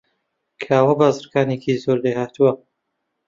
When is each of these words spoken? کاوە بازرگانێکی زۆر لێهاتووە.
کاوە 0.63 0.93
بازرگانێکی 1.01 1.79
زۆر 1.83 1.97
لێهاتووە. 2.03 2.51